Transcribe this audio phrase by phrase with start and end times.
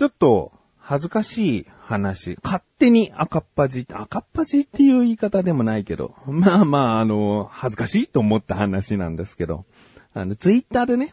[0.00, 9.66] ちょっと恥ずかしい話、勝手に赤っ端、赤っ端っていう言い方でもないけど、まあまあ、あの、恥ずかしいと思った話なんですけど、
[10.14, 11.12] あの、ツイッターでね、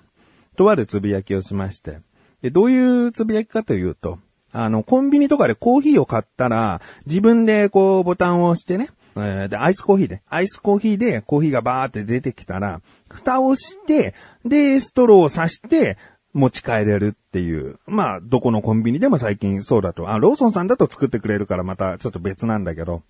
[0.56, 2.00] とあるつぶやきをしまして、
[2.42, 4.20] で、どういうつぶやきかというと、
[4.54, 15.98] あの、コンビニとかでコーヒーを買ったら、自分でこうボタンを押してね、えー、で、アイスコーヒーで、アイスコーヒーでコーヒーがバーって出てきたら、蓋をして、で、ストローを刺して、
[16.38, 17.80] 持ち帰れるっていう。
[17.86, 20.10] まあ、どこのコンビニでも最近そうだと。
[20.10, 23.04] あ、ローソンさんだと作ってくれるからまたちょっと別なんだけど。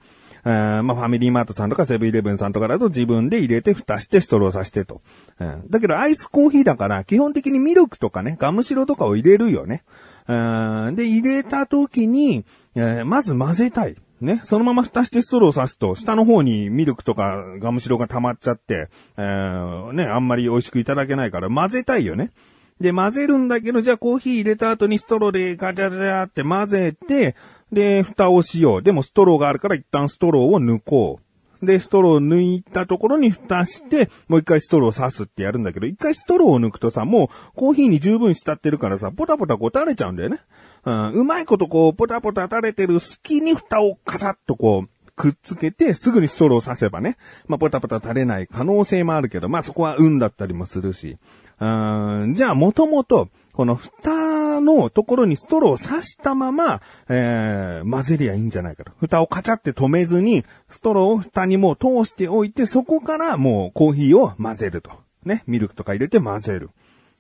[0.46, 5.02] えー、まあ、ファミリーマートさんとかセブンイレブンさんとかだと自分で入れて蓋してストローさしてと。
[5.40, 9.84] うん、だけどアイスコーヒーだから基本的にミルクとかね、ガムシロとかを入れるよね。
[10.28, 13.96] うん、で、入れた時に、えー、まず混ぜたい。
[14.20, 22.32] ね、そのまま蓋してストローを刺すと、下の方にミルクとかガムシロが溜まっちゃって、えー、ね、あんまり美味しくいただけないから混ぜたいよね。
[22.80, 27.36] で、混ぜるんだけど、じゃあコーヒー入れた後にストローでガチャガチャって混ぜて、
[27.72, 28.84] で、蓋をしよう。
[28.84, 31.66] でもストローがあるから一旦ストローを抜こう。
[31.66, 40.40] で、ストローを抜いたところに蓋して、もう一回ストローを刺すってやるんだけど、一回ストローを抜くとさ、もうコーヒーに十分浸ってるからさ、ポタポタこう垂れちゃうんだよね。
[40.86, 51.18] うん、うまいことこう、ポタポタ垂れてる隙に蓋をカチャッとこう、くっつけて、すぐにストローを刺せばね、まあ、ポタポタ垂れない可能性もあるけど、まあ、そこは運だったりもするし。
[51.60, 56.80] うーん、じゃあ、もともと、この蓋のところにストローを刺したまま、
[57.10, 58.92] えー、混ぜりゃいいんじゃないかと。
[59.00, 64.92] 蓋をカチャって止めずに、ストローを蓋にもう通しておいて、そこからもうコーヒーを混ぜると。
[65.26, 66.70] ね、ミルクとか入れて混ぜる。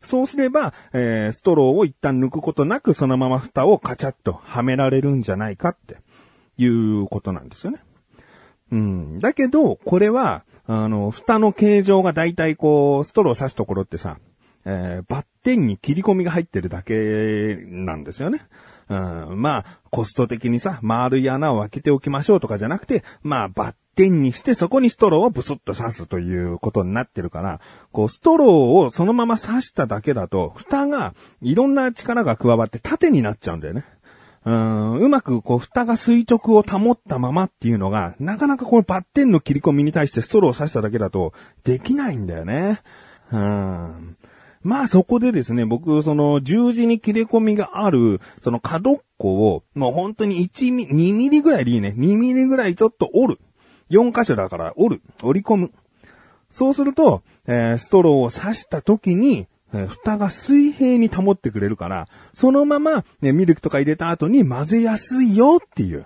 [0.03, 5.97] そうすれば、えー、ストローを一旦抜くことなく、そのまま蓋をカチャッとはめられるんじゃないかって
[6.57, 7.79] いうことなんですよね。
[8.71, 9.19] うん。
[9.19, 14.17] だけど、これは、あの、蓋の形状がだいたいこう、ストローを刺すところってさ、
[14.65, 18.41] えー、バッテンに切り込みが入ってるだけなんですよね。
[18.89, 28.49] うん、まあ、コスト的にさ、丸い穴を開けておきましょうとかじゃなくて、まあ、バッテンにしてそこにストローをブスッと刺すということになってるから、こう、ストロー
[28.85, 33.85] をそのまま刺しただけだと、蓋がいろんな力が加わって縦になっちゃうんだよね。
[34.47, 41.33] うん、うまくこう、蓋が垂直を保ったままっていうのが、なかなかこのバッテンの切り込みに対してストローを刺しただけだと、
[41.65, 42.79] できないんだよね。
[43.29, 44.15] うん。
[44.63, 51.93] まあそこでですね、僕、その十字に切れ込みがある、その角っこを、もう本当に1ミリ、2ミリぐらいでいいね。
[51.97, 53.39] 2ミリぐらいちょっと折る。
[53.89, 55.01] 4箇所だから折る。
[55.23, 55.71] 折り込む。
[56.51, 66.05] そうすると、えー、ストローを刺した時に、蓋が水平に保ってくれるから、そのまま、ね、ミルクとか入れた後に混ぜやすいよっていう。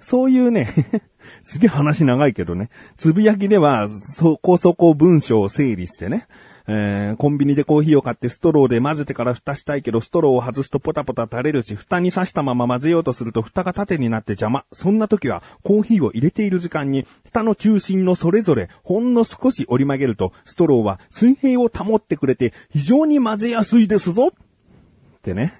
[0.00, 0.68] そういうね
[1.42, 2.68] すげえ話長いけどね、
[2.98, 6.26] つぶやきでは、そこそこ文章を整理してね、
[6.66, 14.64] えー、コンビニでコーヒーを買ってストローで混ぜてから蓋したいけど、ストローを外すとポタポタ垂れるし、蓋に刺したまま混ぜようとすると蓋が縦になって邪魔。
[14.72, 25.52] そんな時は、コーヒーを入れている時間に、蓋の中心のそれぞれ、ほんの少し折り曲げると、ストローは水平を保ってくれて、非常に混ぜやすいですぞってね。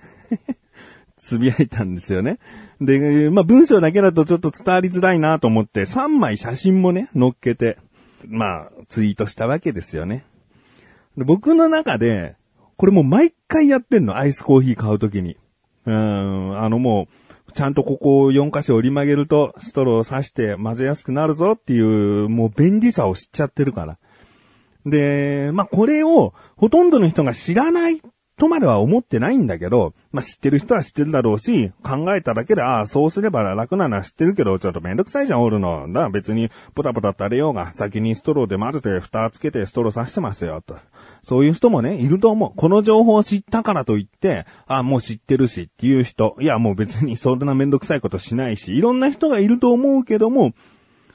[1.19, 2.39] つぶやいたんですよね。
[2.81, 7.79] で、まあ、文章だけだとちょっと伝わりづらいなと思って、3枚写真もね、載っけて、
[8.27, 10.25] まあ、ツイートしたわけですよね。
[11.17, 12.37] 僕の中で、
[12.77, 15.37] これもう毎回やってんの、アイスコーヒー買うときに。
[15.87, 17.09] うん、あのも
[17.49, 23.99] う、ちゃんとここを4箇所折り曲げると、ストローを刺して混ぜやすくなるぞっていう、もう便利さを知っちゃってるから。
[24.87, 28.01] で、まあ、これを、ほとんどの人が知らない
[28.37, 35.87] とまでは思ってないんだけど、まあ、知ってる人は知ってるだろうし、考えただけで、ああ、そうすれば楽なのは知ってるけど、ちょっとめんどくさいじゃん、おるの。
[35.89, 40.77] だから別に、ポタポタ垂れようが、先にストローで混ぜて、蓋つけてストロー刺してますよ、と。
[41.25, 42.53] そういう人もね、いると思う。
[42.55, 46.37] この情報を知ったからといって、あ、もう知ってるしっていう人。
[46.41, 50.53] いや、もう別にそんなめんどくさいことしないし、いろんな人がいると思うけども、い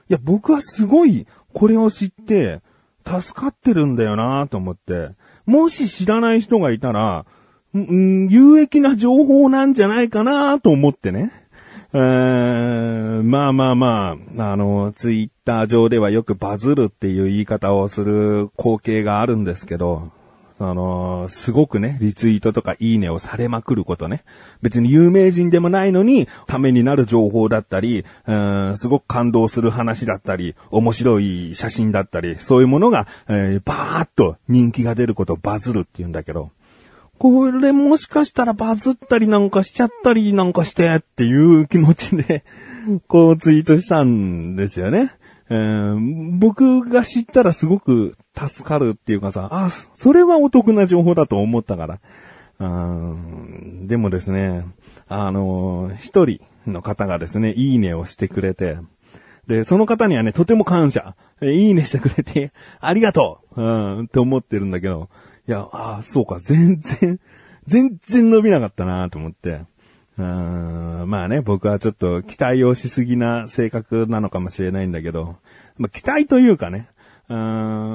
[0.10, 2.62] や、僕はすごい、これを知って、
[3.06, 5.12] 助かってるんだよなと思って。
[5.45, 7.25] もし知らない人がいたら、
[7.78, 11.31] ん、有益な情報なんじゃないかなと思ってね。
[11.91, 20.12] え、まあまあまあ、あの、ツイッター上ではよくバズるっていう言い方をする光景があるんですけど、
[20.62, 24.24] あの、すごくね、リツイートとかいいねをされまくることね。
[24.62, 36.51] 別に有名人でもないのに、ためになる情報だったり、うん、すごく感動する話だったり、面白い写真だったり、そういうものが、えー、バーッと人気が出ることバズるって言うんだけど、
[37.19, 42.45] これもしかしたらバズったりなんかしちゃったりなんかしてっていう気持ちで、
[43.07, 45.12] こうツイートしたんですよね。
[45.50, 52.00] えー、僕が知ったらすごく助かるっていうかさ、あ、それはお得な情報だと思ったから。
[52.60, 54.65] うんでもですね、
[55.07, 58.77] あの、一人の方がですね、いいねをしてくれて、
[59.48, 61.15] で、その方にはね、とても感謝。
[61.42, 65.10] いいねしてくれて、ありがとううん、って思ってるんだけど、
[65.50, 67.19] いや、ああ、そうか、全然、
[67.66, 69.62] 全然伸びなかったなと思って。
[70.19, 75.38] うーん、まあね、僕はちょっと期待をしすぎな性格なのかもしれないんだけど、
[75.80, 76.88] まあ期待というかね、
[77.30, 77.38] うん、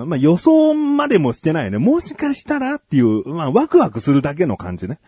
[0.08, 1.78] まあ予想までもしてないね。
[1.78, 4.98] もしかしたらっていう、まあワクワクするだけの感じね。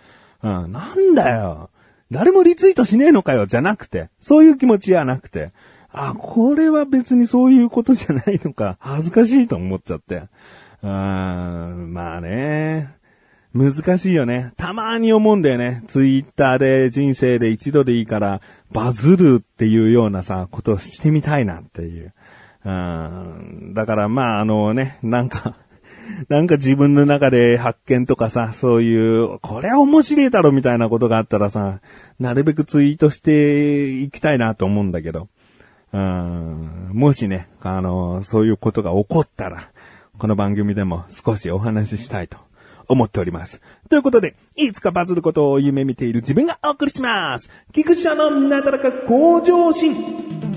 [0.45, 1.71] うん、なんだよ。
[2.13, 4.09] 誰もリツイートしねえのかよ、じゃなくて。
[4.21, 5.51] そういう気持ちはなくて。
[5.91, 8.77] あ、これは別にそういうことじゃないのか。
[8.79, 10.29] 恥ずかしいと思っちゃって。
[10.87, 12.95] うん、まあね。
[13.53, 14.53] 難しいよね。
[14.57, 15.83] たまに思うんだよね。
[15.89, 18.41] ツイッターで人生で一度でいいから
[18.71, 22.13] バズるっていうようなさ、ことをしてみたいなっていう。
[22.65, 23.73] うん。
[23.75, 25.57] だからまああのね、なんか
[26.29, 31.81] なんか自分の中で発見とかさ、そういう、これ面白いだろみたいなことがあったらさ、
[32.21, 35.27] なるべくツイートしていきたいなと思うんだけど。
[35.93, 39.71] うん、もしね、あの、そういうことが起こったら、
[40.19, 42.39] この番組でも少しお話ししたいと
[42.89, 43.61] 思っております。
[43.91, 47.51] ということで、いつかバズることを夢見ている自分がお送りします。
[47.75, 50.56] 菊池のなだらか向上心。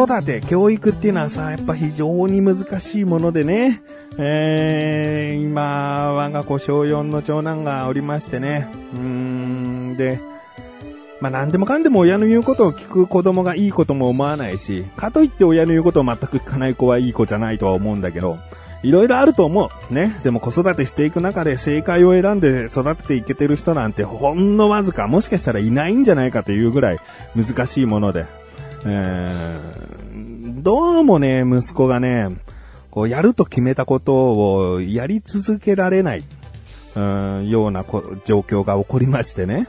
[0.00, 3.82] 子育て、教育っていうのはさ、やっぱ非常に難しいものでね、
[4.16, 10.20] えー、今、我が子小4の長男がおりましてね、うーん、で、
[11.20, 18.38] まあ何でもかんでも親の言うことを聞く子供がいいことも思わないし、かといって親の言うことを全く聞かない子はいい子じゃないとは思うんだけど、
[18.82, 19.94] いろいろあると思う。
[19.94, 20.18] ね。
[20.22, 27.00] でも子育てしていく中で正解を選んで育てていけてる人なんてほんのわずか、もしかしたらいないんじゃないかというぐらい
[27.36, 28.39] 難しいもので。
[28.84, 32.28] えー、どうもね、息子がね、
[32.90, 36.24] こう、やると決めたことをやり続けられない、
[36.96, 37.84] うん、ような
[38.24, 39.68] 状況が起こりましてね。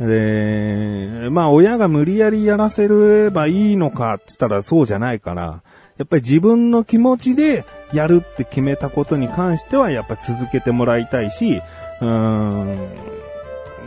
[0.00, 5.62] で、まあ、親が無理やりやらせればいいのかって言ったらそうじゃないから、
[5.98, 11.60] やっぱり自分の気持ちでやるって決めたことに関してはやっぱ続けてもらいたいし、
[12.00, 12.78] うーん、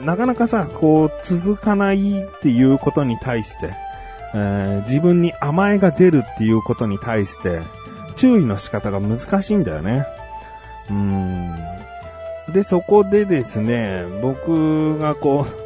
[0.06, 3.74] なかなかさ、こう、続かないっていうことに対して、
[4.34, 7.62] えー、自分に甘えが出るっていうことに対して、
[8.16, 10.06] 注意の仕方が難しいんだよね。
[10.90, 11.56] うん。
[12.54, 15.62] で、そこでですね、僕がこう、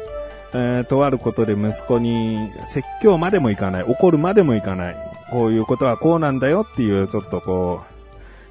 [0.54, 4.96] えー、とあることで息子に説教までもいかない、怒るまでもいかない、
[5.30, 7.96] こういうことはこうなんだよっていうちょっとこう、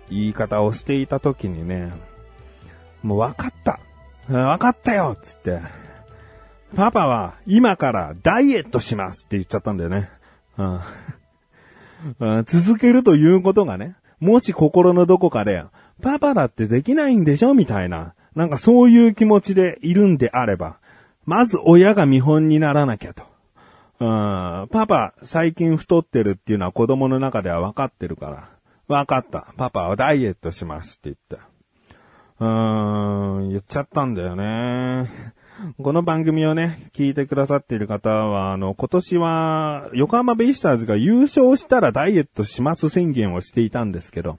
[0.10, 1.92] 言い方をしていた時にね、
[3.02, 3.80] もう分かった。
[4.28, 5.60] 分かったよつって、
[6.76, 10.10] パパは今からダイエットしますって言っちゃったんだよね。
[10.58, 15.64] うん、続けるということがね、もし心のどこかで、
[16.02, 20.78] パパだってできないんでしょみたいな、なんかそういう気持ちでいるんであれば、
[21.26, 23.24] まず親が見本にならなきゃと。
[24.00, 28.50] うん、パパ、最近太ってるっていうのは子供の中では分かってるから。
[28.88, 29.54] 分かった。
[29.58, 31.48] パパはダイエットしますって言って。
[32.39, 35.10] うーん、言っちゃったんだよね。
[35.82, 44.38] この番組をね、聞いてくださっている方は、あの、今年は、横浜ベイスターズが優勝したらダイエットします宣言をしていたんですけど、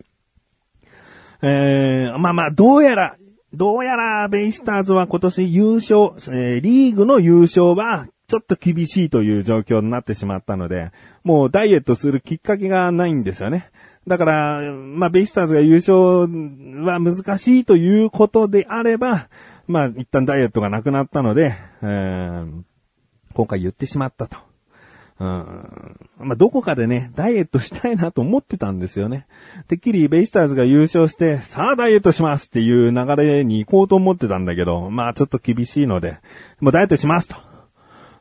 [1.41, 3.17] えー、まあまあ、どうやら、
[3.55, 10.91] どうやらベイスターズは今年優勝、えー、リーグの優勝は、ちょっと厳しいという状況になってしまったので、
[11.25, 13.71] もうダイエットするきっかけがないんですよね。
[14.07, 16.29] だから、まあ、ベイスターズが優勝
[16.85, 19.29] は難しいということであれば、
[19.67, 22.63] まあ、一旦ダイエットがなくなったので、えー、
[23.35, 24.39] 今回言ってしまったと。
[25.19, 25.97] うん。
[26.19, 29.27] まあ、どこかでね、ダイエットしたいなと思ってたんですよね。
[29.67, 36.19] てっきりベイスターズが優勝して、さあダイエットしますっていう流れに行こうと思ってたんだけど、まあちょっと厳しいので、
[36.61, 37.37] もうダイエットしますと。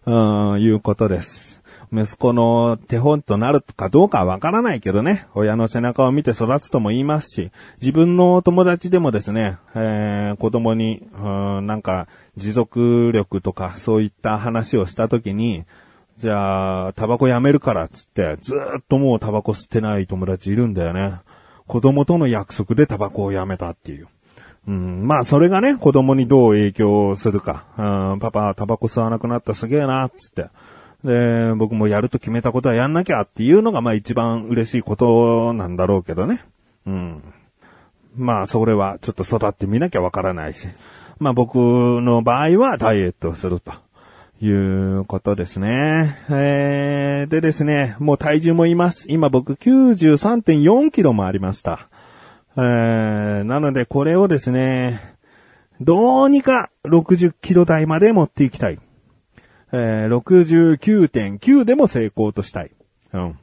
[0.05, 1.44] うん、いうことです。
[1.91, 7.51] 息子の手本となるかどうかはわからないけどね、親の背中を見て育つとも言いますし、
[7.81, 11.27] 自分の友達でもですね、えー、子供に、う
[11.61, 15.65] ん、なんか持続力とかそういった話をしたときに、
[16.17, 21.19] じゃあ、タバコやめるからっつって、ずっともうタバコ吸ってない友達いるんだよね。
[21.67, 24.07] 子供との約束でタバコをやめたっていう。
[24.67, 27.65] うん、まあ、それがね、子供にどう影響するか。
[27.77, 30.49] うん、パパ、タバコ吸わなくなったすげえな、つって。
[31.05, 36.43] で、僕もやると決めたことはやんなきゃっていうのが、まあ一番嬉しいことなんだろうけどね。
[36.87, 37.23] うん。
[38.17, 40.67] まあそれはちょっと育ってみなきゃわからないし。
[41.19, 41.55] まあ僕
[42.01, 43.71] の場合はダイエットをすると。
[44.41, 46.17] いうことですね。
[46.29, 49.05] えー、でですね、もう体重もいます。
[49.09, 51.87] 今僕93.4キロもありました。
[52.57, 55.15] えー、なのでこれをですね、
[55.79, 58.79] どうにか60キロ台まで持っていきたい。
[59.77, 62.71] えー、69.9でも成功としたい。
[63.11, 63.39] うん。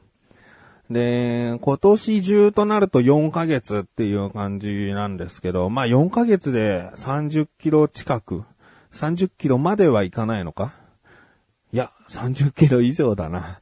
[0.89, 8.43] で、今年中となると4ヶ月っていう感じなんですけど、まあ4ヶ月で30キロ近く、
[8.93, 10.73] 30キロまではいかないのか？
[11.71, 13.59] いや、30キロ以上だな。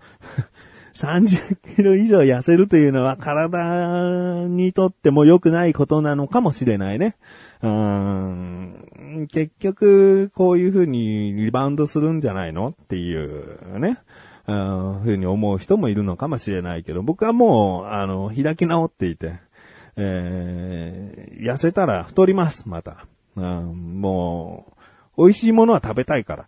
[0.93, 7.15] 30キロ以上痩せるというのは体にとっても良くないことなのかもしれないね。
[7.61, 13.99] うん、結局、こういう風にリバウンドするんじゃないのっていうね。
[14.47, 19.35] うん、ふうに思う人もいるのかもしれないけど、僕はもう、あの、開き直っていて、
[19.95, 23.05] えー、痩せたら太ります、また。
[23.35, 24.73] うん、も
[25.17, 26.47] う、美味しいものは食べたいから。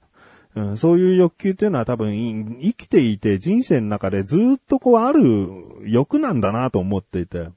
[0.55, 2.15] うん、そういう欲求っていうのは多分
[2.61, 7.49] 生きていて人生の中でずっとこうある欲なんだなと思っていて。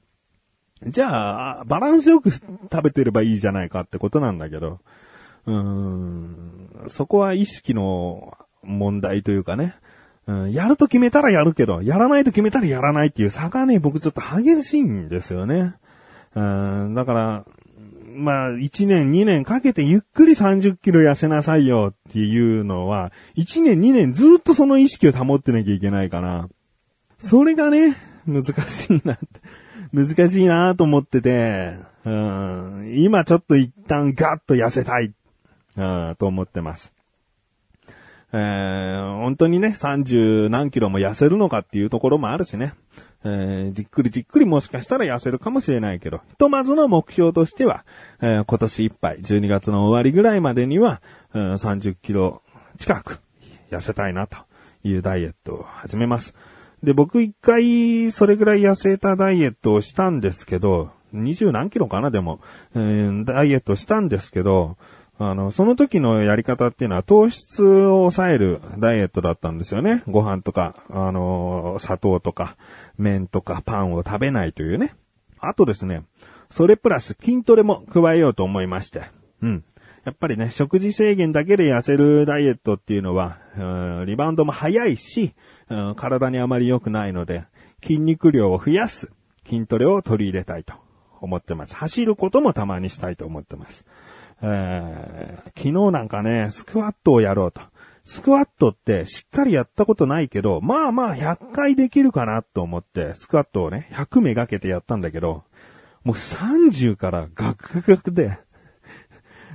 [0.85, 2.43] じゃあ、バランスよく食
[2.83, 4.79] べてればいいじゃないかってことなんだけど、
[5.47, 9.75] うーん、そこは意識の問題というかね、
[10.27, 15.73] うん、やると決めたらやるけど、やらないと決めたらやらないっていう差がね、僕ちょっと激しいんですよね。
[16.35, 17.45] うん、だから、
[18.17, 26.49] まあ、1年、2年かけてゆっくり30キロ痩せなさいよっていうのは、1年、2年ずっとその意識を保ってなきゃいけないから、
[27.19, 27.95] それがね、
[28.25, 29.25] 難しいなって。
[29.93, 35.13] 難しいなと思ってて、うん、今ちょっと一旦ガッと痩せたい、
[35.77, 36.93] うん、と思ってます。
[38.33, 42.73] えー、本当にね、30何キロも痩せるのかっていうところもあるしね。
[43.23, 47.85] えー、じっくりじっくりもしかしたら痩せるかもしれないけど、ひとまずの目標としては、
[48.21, 51.01] えー、今年いっぱい、12月の終わりぐらいまでには、
[51.33, 52.41] うん、30キロ
[52.77, 53.19] 近く
[53.69, 54.37] 痩せたいなと
[54.83, 56.35] いうダイエットを始めます。
[56.83, 62.39] で、僕一回それぐらい痩せたダイエットをしたんですけど、20何キロかなでも、
[62.75, 64.77] えー、ダイエットしたんですけど、
[65.19, 70.03] あの、その時のやり方っていうのは糖質を抑えるダイエットだったんですよね。
[70.07, 72.55] ご飯とか、あの、砂糖とか、
[72.97, 74.93] 麺とかパンを食べないというね。
[75.39, 76.03] あとですね、
[76.49, 79.01] それプラス筋トレも加えようと思いまして。
[79.41, 79.63] うん。
[80.05, 83.39] やっぱりね、食事制限だけで痩せるダイエットっていうのは、
[84.05, 85.33] リバウンドも早いし、
[85.97, 87.43] 体にあまり良くないので、
[87.83, 89.11] 筋肉量を増やす
[89.47, 90.75] 筋トレを取り入れたいと
[91.19, 91.75] 思ってます。
[91.75, 93.85] 走ることもたまにしたいと思ってます。
[94.41, 97.61] えー、昨日なんかね、スクワットをやろうと。
[98.03, 105.43] スクワットってしっかりやったことないけど、まあまあ100回できるかなと思って、スクワットをね、100めがけてやったんだけど、
[106.03, 108.39] もう30からガクガクで、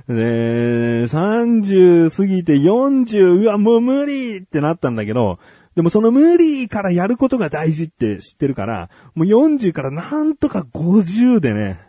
[0.07, 5.39] で、30過ぎて40、うわ、もう無理ってなったんだけど、
[5.75, 11.79] でもその無理からやることが大事って知ってるから、もう40からなんとか50でね、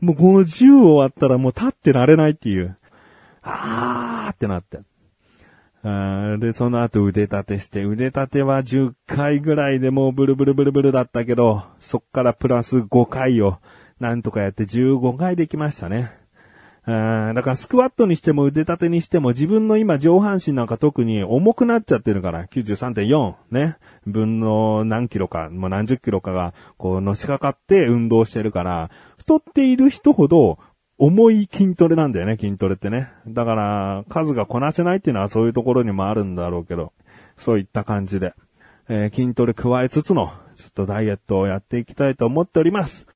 [0.00, 2.76] もう50終わったらもう立ってられないっていう。
[3.42, 4.80] あーってなって。
[5.82, 13.58] あで、その後腕立てして、腕立ては10回ぐらいでもうブルブルブルブルだったけど、そっからプラス5回を
[14.00, 16.12] なんとかやって15回できましたね。
[16.84, 23.76] あだからスクワットにしても腕立てにしても自分の今上半身なんか特に重くなっちゃってるから、93.4ね、
[24.06, 28.90] 分の何キロか、もう何十キロかがこう乗しかかって運動してるから、
[29.28, 30.58] 太っている人ほど
[30.96, 33.08] 重い筋トレなんだよね、筋トレってね。
[33.28, 36.92] だから、数がこなせないっていうのはそういうところにもあるんだろうけど、
[37.36, 38.32] そういった感じで、
[38.88, 43.06] えー、筋トレ加えつつの、ちょっとダイエットをやっていきたいと思っております。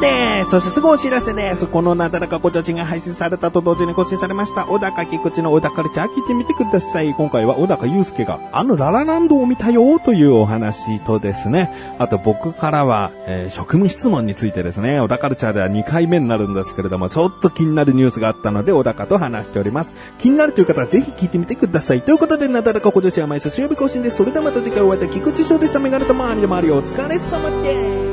[0.00, 0.50] です。
[0.50, 1.66] そしてすぐお知らせです。
[1.66, 7.14] このなだらかごちょちが配信されたと同時に更新されました、小高菊池の小高カルチャー聞いてみてください。
[7.14, 19.96] 今回は小高祐介があのララランドを見たよというお話とですね、あと僕からは、えー、職務質問についてですね、小高カルチャーでは2回目になるんですけれども、ちょっと気になるニュースがあったので、小高と話しております。
[20.18, 22.02] 気になるという方はぜひ聞いてみてください。
[22.02, 24.16] ということで、なだらかごちょちは毎週水曜日更新です。
[24.16, 25.78] それではまた次回お会いいた菊池翔でした。
[25.78, 28.07] メガネと周りで周りお疲れ様です。